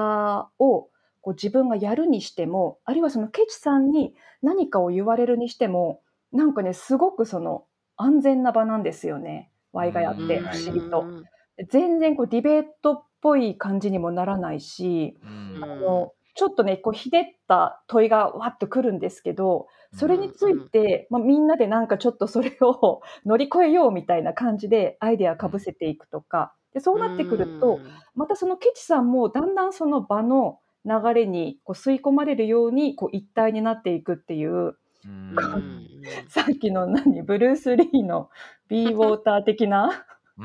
[0.58, 0.90] ーを
[1.22, 7.64] こう自分がやるにしても、あるいはそのケチさんに何かを言われるにしても、なんかねすごくその
[7.96, 9.50] 安全な場なんですよね。
[9.72, 11.00] ワイがやってうん不思議と。
[11.00, 11.24] うん
[11.68, 26.54] 全然こうディベートっぽい感じにもならないし、うんあのちょっとねこうひねった問いがわっとくるんですけどそれについて、まあ、みんなでなんかちょっとそれを 乗り越えようみたいな感じでアイデアかぶせていくとか。
[26.72, 27.80] でそうなってくると、
[28.14, 34.76] またそのケチさんもだんだんその場の流れにこう吸い込まれるようにこう一体になっていくっていう。
[36.28, 37.22] さっきの何？
[37.22, 38.30] ブルース・リーの
[38.68, 40.06] 「ビー・ウォーター」的な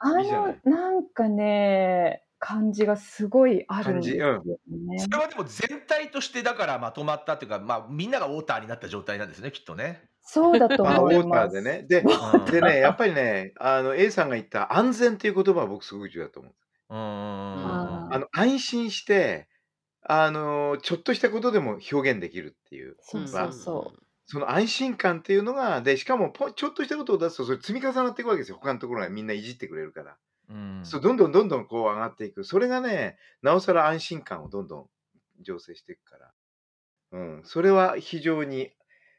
[0.00, 4.98] あのなんかね感じがすごいあるんですよね。
[4.98, 10.02] それはでも全体としてだからまとまったっていうか、まあ、みんながウォーターになった状態なんですね、きっとね。
[10.22, 11.56] そうだとあウォータ思います。
[11.56, 11.86] ーでね。
[11.88, 16.52] で、うんでね、やっぱりね、あの A さんが言った安全っていう言葉は僕すごく重要だと思う。
[16.90, 19.48] うんああの安心して、
[20.02, 24.02] あのちょっとしたことでも表現できるっていう、そうそうそう。
[24.30, 28.58] その安心感っていうのが、で、しかもポちょっとしたことを出すと、それ積み重なっていくわけですよ。
[28.60, 30.16] 他のところがみんないじってくれるから。
[30.48, 32.44] うんそうどんどんどんどんこう上がっていく。
[32.44, 34.90] それがね、なおさら安心感をどんどん
[35.44, 36.32] 醸成していくから。
[37.12, 38.70] うん、それは非常に、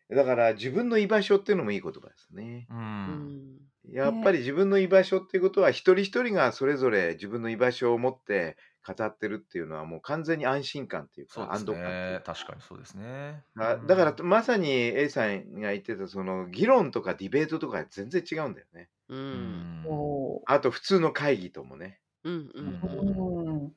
[0.10, 2.68] だから自分の居場所っていうのもいい言葉ですね。
[2.70, 2.74] う
[3.08, 3.58] うんん
[3.92, 11.98] やっぱり自分の居場所っていうことは、一人一人がそれぞれ自分の居場所を持って語ってるっていうのは、もう完全に安心感っていうか、そうです安堵感。
[12.24, 13.44] 確かにそうですね。
[13.56, 14.22] うあだからん。
[14.24, 18.90] まさに A さんが言ってたその議論とかディベートとか全然違うんだよね。
[19.10, 19.16] う。
[19.16, 22.02] うんあと普通の会議ともね。
[22.24, 22.80] うんううんんう。
[22.84, 23.66] うん。
[23.66, 23.76] うん。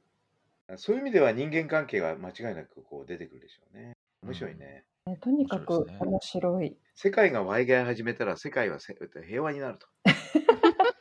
[0.76, 3.92] そういう意味では人間関係が間違いなくこう出てくるでしょうね。
[4.22, 4.30] うん。
[4.30, 4.86] 面白いね。
[5.06, 5.60] ねとに面か。
[5.64, 6.76] く面白い。
[6.94, 9.86] 世界がワイガヤ始めたら世界はせ平和になると。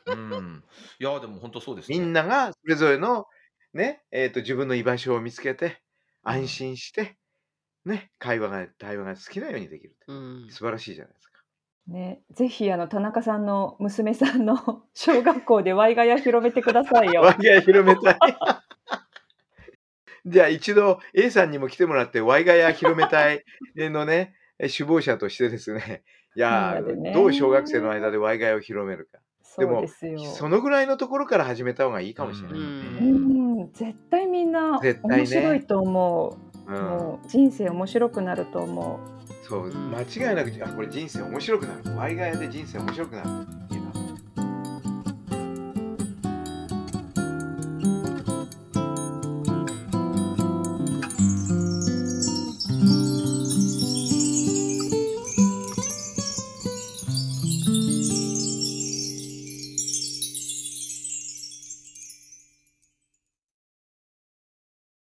[0.06, 0.64] うん。
[0.98, 2.12] いや、でも本当そうですみんね。
[2.12, 3.26] ながそれぞれの
[3.72, 5.82] ね、えーと自分の居場所を見つけて
[6.22, 6.48] 安うん。
[6.48, 7.16] 心して、
[7.84, 10.56] ね、会話が対話が好きなようにできるってうん。
[10.56, 11.31] 素晴らしいじゃないですか。
[11.88, 14.56] ね、ぜひあの田中さんの娘さんの
[14.94, 17.34] 小学校でワイガヤ広めてくださいワよ。
[17.40, 18.18] イガヤ広めたい。
[20.24, 23.44] じゃあ一度 A さんにも来てもらってワイガヤ広めたい
[23.76, 26.04] のね、え首謀者としてですね、
[26.36, 27.90] いやなでー、どう小学生のね。
[27.90, 29.18] 間でワイガヤを広めるか。
[29.58, 30.18] でそうでも、すよ。
[30.20, 32.52] そのぐらいのところから始めた方がいいかもしれう。
[32.52, 32.66] ないよ
[33.00, 33.04] う
[33.64, 35.26] ん絶対みんな絶面。
[35.26, 36.72] 白いと思う。
[36.72, 36.82] うん。
[36.82, 39.21] もう人生面白くなると思う。
[39.52, 41.94] そう、間違いなく、あ、これ人生面白くなる。
[41.94, 43.81] ワイガヤで人生面白くなるって言。